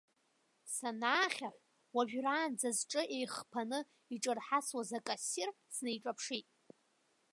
[0.73, 1.61] Санаахьаҳә,
[1.95, 3.79] уажәраанӡа зҿы еихԥаны
[4.13, 6.47] иҿырҳасуаз акассир снеиҿаԥшит.